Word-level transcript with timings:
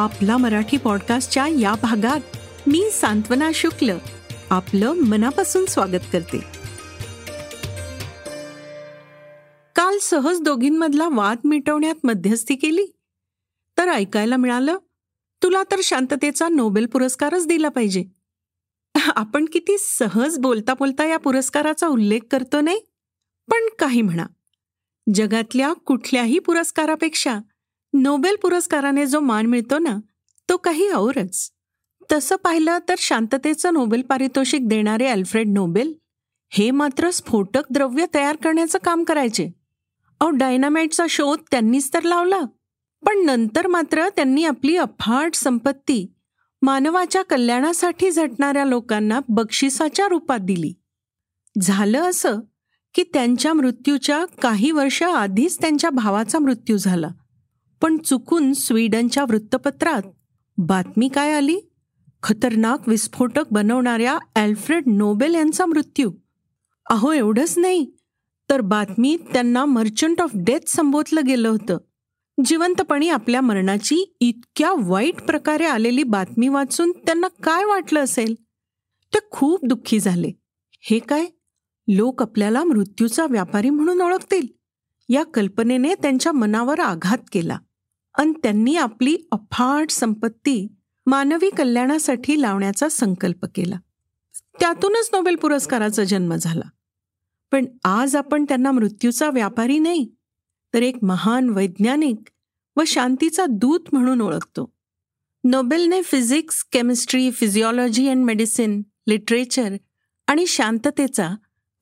आपला 0.00 0.36
मराठी 0.36 0.76
पॉडकास्टच्या 0.76 1.48
या 1.48 1.74
भागात 1.82 2.36
मी 2.66 2.90
सांत्वना 2.92 3.50
शुक्ल 3.54 3.92
आपलं 4.50 4.92
मनापासून 4.92 5.66
स्वागत 5.66 6.04
करते. 6.12 6.38
काल 9.76 9.98
सहज 9.98 10.40
दोघींमधला 10.40 11.08
वाद 11.12 11.36
मिटवण्यात 11.44 11.94
मध्यस्थी 12.04 12.54
केली. 12.54 12.86
तर 13.78 13.88
ऐकायला 13.88 14.36
मिळालं 14.36 14.76
तुला 15.42 15.62
तर 15.62 15.80
शांततेचा 15.84 16.48
नोबेल 16.48 16.86
पुरस्कारच 16.86 17.46
दिला 17.46 17.68
पाहिजे. 17.68 18.04
आपण 19.16 19.44
किती 19.44 19.76
सहज 19.78 20.38
बोलता 20.38 20.74
बोलता 20.74 21.04
या 21.04 21.18
पुरस्काराचा 21.18 21.86
उल्लेख 21.86 22.20
करतो 22.30 22.60
नाही? 22.60 22.80
पण 23.50 23.60
काही 23.78 24.02
म्हणा. 24.02 24.26
जगातल्या 25.14 25.72
कुठल्याही 25.72 26.38
पुरस्कारापेक्षा 26.38 27.38
नोबेल 27.92 28.36
पुरस्काराने 28.42 29.06
जो 29.06 29.20
मान 29.20 29.46
मिळतो 29.46 29.78
ना 29.78 29.98
तो 30.48 30.56
काही 30.56 30.88
औरच. 30.88 31.50
तसं 32.12 32.36
पाहिलं 32.36 32.78
तर 32.88 32.94
शांततेचं 32.98 33.74
नोबेल 33.74 34.02
पारितोषिक 34.02 34.68
देणारे 34.68 35.06
अल्फ्रेड 35.06 35.48
नोबेल 35.48 35.94
हे 36.48 36.70
मात्र 36.70 37.10
स्फोटक 37.10 37.62
द्रव्य 37.70 38.06
तयार 38.14 38.36
करण्याचं 38.36 38.78
काम 38.84 39.04
करायचे. 39.04 39.50
अहो 40.20 40.30
डायनामाइटचा 40.30 41.06
शोध 41.08 41.38
त्यांनीच 41.50 41.94
तर 41.94 42.02
लावला. 42.02 42.40
पण 43.06 43.24
नंतर 43.24 43.66
मात्र 43.66 44.08
त्यांनी 44.08 44.44
आपली 44.44 44.76
अफाट 44.76 45.34
संपत्ती 45.34 46.12
मानवाच्या 46.62 47.22
कल्याणासाठी 47.22 48.10
झटणाऱ्या 48.10 48.64
लोकांना 48.64 49.20
बक्षिसाच्या 49.28 50.08
रूपात 50.08 50.38
दिली. 50.38 50.72
झालं 51.60 52.02
असं 52.02 52.40
की 52.94 53.02
त्यांच्या 53.02 53.52
मृत्यूच्या 53.52 54.24
काही 54.24 54.70
वर्ष 54.70 55.02
आधीच 55.02 55.60
त्यांच्या 55.60 55.90
भावाचा 55.90 56.38
मृत्यू 56.38 56.76
झाला. 56.76 57.08
पण 57.82 57.96
चुकून 57.98 58.52
स्वीडनच्या 58.52 59.22
वृत्तपत्रात 59.22 60.02
बातमी 60.58 61.08
काय 61.08 61.32
आली? 61.32 61.60
खतरनाक 62.22 62.88
विस्फोटक 62.88 63.44
बनवणाऱ्या 63.50 64.18
अल्फ्रेड 64.34 64.82
नोबेल 64.86 65.34
यांचा 65.34 65.66
मृत्यू. 65.66 66.12
अहो 66.90 67.12
एवढंच 67.12 67.58
नाही. 67.58 67.92
तर 68.50 68.60
बातमीत 68.60 69.18
त्यांना 69.32 69.64
मर्चंट 69.64 70.20
ऑफ 70.20 70.30
डेथ 70.34 70.60
संबोधलं 70.66 71.20
गेलं 71.26 71.48
होतं. 71.48 71.78
जिवंतपणी 72.44 73.08
आपल्या 73.08 73.40
मरणाची 73.40 74.16
इतक्या 74.20 74.72
वाईट 74.78 75.22
प्रकारे 75.22 75.64
आलेली 75.64 76.02
बातमी 76.02 76.48
वाचून 76.48 76.92
त्यांना 76.92 77.28
काय 77.28 77.64
वाटलं 77.64 78.00
असेल? 78.00 78.34
ते 79.14 79.18
खूप 79.30 79.64
दुःखी 79.64 80.00
झाले. 80.00 80.30
हे 80.80 80.98
काय? 80.98 81.26
लोक 81.88 82.22
आपल्याला 82.22 82.64
मृत्यूचा 82.64 83.26
व्यापारी 83.30 83.70
म्हणून 83.70 84.00
ओळखतील. 84.00 84.46
या 85.08 85.24
कल्पनेने 85.24 85.94
त्यांच्या 85.94 86.32
मनावर 86.32 86.80
आघात 86.80 87.18
केला. 87.32 87.58
अन 88.14 88.32
त्यांनी 88.32 88.76
आपली 88.76 89.16
अफाट 89.32 89.90
संपत्ती 89.90 90.68
मानवी 91.06 91.50
कल्याणासाठी 91.50 92.40
लावण्याचा 92.40 92.88
संकल्प 92.88 93.46
केला. 93.54 93.76
त्यातूनच 94.60 95.10
नोबेल 95.12 95.36
पुरस्काराचा 95.36 96.04
जन्म 96.04 96.34
झाला. 96.34 96.68
पण 97.52 97.64
आज 97.84 98.16
आपण 98.16 98.44
त्यांना 98.44 98.70
मृत्यूचा 98.70 99.30
व्यापारी 99.30 99.78
नाही 99.78 100.14
तर 100.74 100.82
एक 100.82 100.96
महान 101.02 101.48
वैज्ञानिक 101.48 102.18
व 102.76 102.82
शांतीचा 102.86 103.46
दूत 103.46 103.80
म्हणून 103.92 104.20
ओळखतो. 104.20 104.72
नोबेलने 105.44 106.02
physics 106.02 106.64
chemistry 106.64 107.30
physiology 107.30 108.08
and 108.08 108.24
medicine 108.24 108.82
literature 109.06 109.68
आणि 110.26 110.46
शांततेचा 110.46 111.30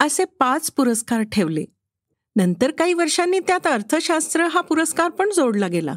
असे 0.00 0.24
पाच 0.24 0.70
पुरस्कार 0.70 1.22
ठेवले. 1.22 1.64
नंतर 2.36 2.70
काही 2.70 2.94
वर्षांनी 2.94 3.38
त्यात 3.38 3.66
अर्थशास्त्र 3.66 4.46
हा 4.46 4.60
पुरस्कार 4.60 5.10
पण 5.10 5.30
जोडला 5.36 5.68
गेला. 5.68 5.94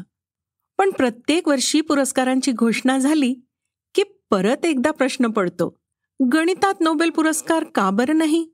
पण 0.78 0.90
प्रत्येक 0.90 1.48
वर्षी 1.48 1.80
पुरस्कारांची 1.80 2.52
घोषणा 2.52 2.98
झाली 2.98 3.34
की 3.94 4.02
परत 4.30 4.66
एकदा 4.66 4.90
प्रश्न 4.90 5.26
पडतो 5.26 5.82
गणितात 6.32 6.74
नोबेल 6.80 7.10
पुरस्कार 7.10 7.64
का 7.64 7.90
बरं 7.90 8.18
नाही? 8.18 8.48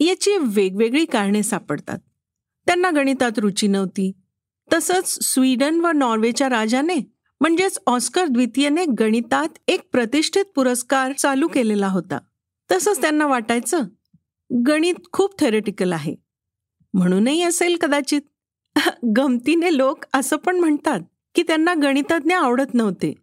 याची 0.00 0.30
वेगवेगळी 0.40 1.04
कारणे 1.04 1.42
सापडतात. 1.42 1.98
त्यांना 2.66 2.90
गणितात 2.90 3.38
रुची 3.38 3.66
नव्हती. 3.66 4.12
तसंच 4.72 5.18
स्वीडन 5.22 5.80
व 5.80 5.90
नॉर्वेच्या 5.90 6.48
राजाने 6.48 6.96
म्हणजेच 7.40 7.78
ऑस्कर 7.86 8.24
द्वितीयने 8.26 8.84
गणितात 8.98 9.48
एक 9.68 9.90
प्रतिष्ठित 9.92 10.44
पुरस्कार 10.54 11.12
चालू 11.12 11.48
केलेला 11.48 11.88
होता. 11.88 12.18
तसंच 12.72 13.00
त्यांना 13.00 13.26
वाटायचं 13.26 13.82
गणित 14.66 14.94
खूप 15.12 15.40
थेरेटिकल 15.40 15.92
आहे. 15.92 16.14
म्हणूनही 16.94 17.42
असेल 17.42 17.76
कदाचित. 17.76 18.20
गमतीने 19.16 19.76
लोक 19.76 20.04
असं 20.14 20.36
पण 20.36 20.56
म्हणतात. 20.56 21.00
की 21.34 21.42
त्यांना 21.42 21.74
गणितज्ञ 21.74 22.34
आवडत 22.34 22.74
नव्हते. 22.74 23.14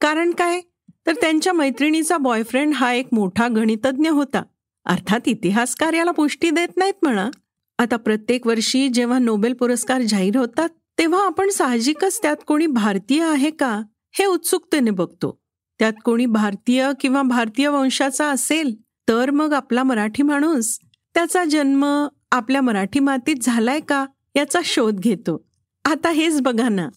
कारण 0.00 0.30
काय? 0.30 0.60
तर 1.06 1.12
त्यांच्या 1.12 1.52
मैत्रिणीचा 1.52 2.16
बॉयफ्रेंड 2.16 2.74
हा 2.74 2.92
एक 2.92 3.08
मोठा 3.12 3.48
गणितज्ञ 3.48 4.08
होता. 4.08 4.42
अर्थात 4.84 5.20
इतिहासकार 5.26 5.92
याला 5.92 6.10
पुष्टी 6.10 6.50
देत 6.50 6.76
नाहीत 6.76 6.94
म्हणा. 7.02 7.30
आता 7.78 7.96
प्रत्येक 7.96 8.46
वर्षी 8.46 8.88
जेव्हा 8.88 9.18
नोबेल 9.18 9.52
पुरस्कार 9.52 10.02
जाहीर 10.02 10.36
होतात 10.36 10.68
तेव्हा 10.98 11.26
आपण 11.26 11.48
साहजिकच 11.48 12.22
त्यात 12.22 12.36
कोणी 12.46 12.66
भारतीय 12.66 13.24
आहे 13.24 13.50
का 13.50 13.82
हे 14.12 14.24
उत्सुकतेने 14.24 14.90
बघतो. 14.90 15.40
त्यात 15.78 15.92
कोणी 16.04 16.26
भारतीय 16.26 16.90
किंवा 17.00 17.22
भारतीय 17.22 17.68
वंशाचा 17.68 18.26
असेल 18.26 18.74
तर 19.08 19.30
मग 19.30 19.52
आपला 19.52 19.82
मराठी 19.82 20.22
माणूस 20.22 20.78
त्याचा 21.14 21.44
जन्म 21.44 22.08
आपल्या 22.32 22.60
मराठी 22.60 23.00
मातीत 23.00 23.36
झालाय 23.42 23.80
का 23.80 24.06
याचा 24.34 24.60
शोध 24.64 24.94
घेतो. 24.94 25.48
आता 25.84 26.10
हेच 26.10 26.40
बघा 26.40 26.68
ना. 26.68 26.88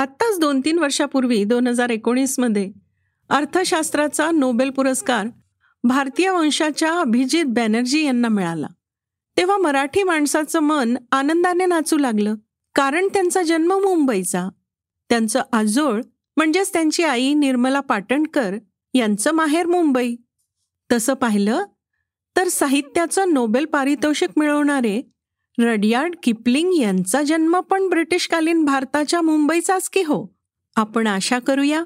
आत्ताच 0.00 0.38
दोन 0.38 0.60
तीन 0.60 0.78
वर्षापूर्वी 0.78 1.44
दोन 1.44 1.66
हजार 1.66 1.90
एकोणीसमध्ये 1.90 2.72
अर्थशास्त्राचा 3.28 4.30
नोबेल 4.30 4.70
पुरस्कार 4.70 5.26
भारतीय 5.84 6.30
वंशाच्या 6.30 6.92
अभिजित 7.00 7.44
बॅनर्जी 7.44 8.04
यांना 8.04 8.28
मिळाला. 8.28 8.66
तेव्हा 9.36 9.56
मराठी 9.56 10.02
माणसाचं 10.02 10.60
मन 10.60 10.96
आनंदाने 11.12 11.66
नाचू 11.66 11.98
लागलं 11.98 12.34
कारण 12.74 13.08
त्यांचा 13.08 13.42
जन्म 13.42 13.72
मुंबईचा. 13.72 14.48
त्यांचं 15.08 15.42
आजोळ 15.52 16.02
म्हणजेच 16.36 16.72
त्यांची 16.72 17.02
आई 17.02 17.34
निर्मला 17.34 17.80
पाटणकर 17.80 18.54
यांचं 18.94 19.32
माहेर 19.32 19.66
मुंबई. 19.66 20.16
तसं 20.92 21.14
पाहिलं 21.14 21.64
तर 22.36 22.48
साहित्याचं 22.48 23.32
नोबेल 23.32 23.64
पारितोषिक 23.64 24.30
मिळवणारे 24.36 25.02
रडियार्ड 25.60 26.14
किपलिंग 26.22 26.72
यांचा 26.74 27.22
जन्म 27.22 27.60
पण 27.60 27.88
ब्रिटिशकालीन 27.88 28.64
भारताच्या 28.64 29.20
मुंबईचाच 29.20 29.88
की 29.88 30.00
हो? 30.00 30.34
आपण 30.76 31.06
आशा 31.06 31.38
करूया 31.38 31.84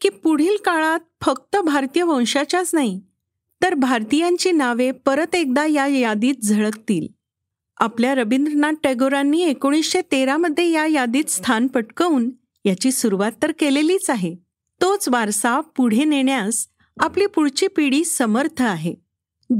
की 0.00 0.08
पुढील 0.08 0.56
काळात 0.64 1.00
फक्त 1.20 1.56
भारतीय 1.56 2.02
वंशाच्याच 2.02 2.70
नाही 2.74 3.00
तर 3.62 3.74
भारतीयांची 3.74 4.52
नावे 4.52 4.90
परत 4.90 5.34
एकदा 5.34 5.66
या 5.66 5.86
यादीत 5.86 6.34
झळकतील. 6.42 7.06
आपल्या 7.76 8.14
रवींद्रनाथ 8.14 8.72
टॅगोरांनी 8.82 9.42
एकोणीसशे 9.42 10.00
तेरामध्ये 10.12 10.70
या 10.70 10.86
यादीत 10.86 11.30
स्थान 11.30 11.66
पटकवून 11.66 12.30
याची 12.64 12.92
सुरुवात 12.92 13.32
तर 13.42 13.52
केलेलीच 13.58 14.10
आहे. 14.10 14.36
तोच 14.80 15.08
वारसा 15.08 15.60
पुढे 15.60 16.04
नेण्यास 16.04 16.66
आपली 17.00 17.26
पुढची 17.26 17.66
पिढी 17.66 18.04
समर्थ 18.04 18.62
आहे. 18.62 18.94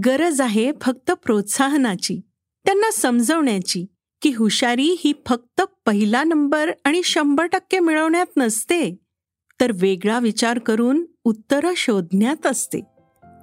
गरज 0.06 0.40
आहे 0.40 0.72
फक्त 0.82 1.10
प्रोत्साहनाची. 1.10 2.20
त्यांना 2.66 2.90
समजवण्याची 2.90 3.86
की 4.22 4.32
हुशारी 4.32 4.96
ही 5.04 5.12
फक्त 5.26 5.62
पहिला 5.86 6.24
नंबर 6.24 6.70
आणि 6.84 7.02
शंभर 7.04 7.46
टक्के 7.46 7.78
मिळवण्यात 7.78 8.26
नसते 8.36 8.96
तर 9.60 9.72
वेगळा 9.74 10.18
विचार 10.18 10.58
करून 10.58 11.04
उत्तरं 11.24 11.72
शोधण्यात 11.76 12.46
असते. 12.46 12.80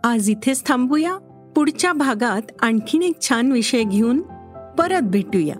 आज 0.04 0.30
इथेच 0.30 0.68
थांबूया. 0.68 1.18
पुढच्या 1.56 1.94
भागात 1.94 2.52
आणखीन 2.62 3.02
एक 3.02 3.22
छान 3.22 3.52
विषय 3.52 3.84
घेऊन 3.84 4.22
परत 4.80 5.02
भेटूया. 5.02 5.56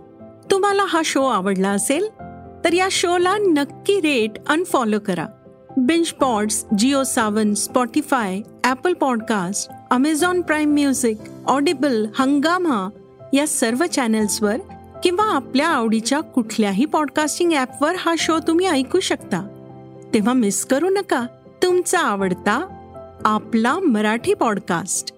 तुम्हाला 0.52 0.86
हा 0.88 1.02
शो 1.06 1.24
आवडला 1.24 1.70
असेल 1.70 2.08
तर 2.66 2.74
या 2.74 2.88
शोला 2.92 3.38
नक्की 3.38 4.02
रेट 4.02 4.32
अनफॉलो 4.48 5.00
करा. 5.00 5.28
बिंच 5.78 6.14
pods 6.14 6.66
Jio 6.78 7.04
Saavn 7.04 7.54
Spotify 7.54 8.42
Apple 8.64 8.94
podcast 8.94 9.72
Amazon 9.92 10.42
Prime 10.42 10.74
music 10.74 11.18
Audible 11.46 12.06
Hungama 12.16 12.90
या 13.34 13.48
सर्व 13.48 13.86
चॅनेल्सवर 13.86 14.58
किंवा 15.04 15.24
आपल्या 15.24 15.68
आवडीच्या 15.68 16.20
कुठल्याही 16.20 16.86
पॉडकास्टिंग 16.86 17.54
ॲपवर 17.54 17.96
हा 17.96 18.16
शो 18.18 18.40
तुम्ही 18.40 18.68
ऐकू 18.68 19.00
शकता. 19.00 19.48
तेव्हा 20.14 20.34
मिस 20.34 20.66
करू 20.66 20.90
नका. 20.90 21.26
तुमचा 21.64 22.00
आवडता 22.00 22.66
आपला 23.26 23.80
मराठी 23.80 24.34
पॉडकास्ट 24.34 25.16